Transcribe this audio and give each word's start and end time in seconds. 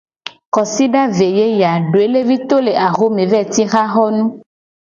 Kosida 0.53 1.01
ve 1.15 1.27
ye 1.37 1.47
ya 1.61 1.71
doelevi 1.91 2.37
to 2.47 2.57
le 2.65 2.73
axome 2.87 3.23
va 3.31 3.39
yi 3.41 3.47
ci 3.53 3.63
haxonu. 3.73 4.25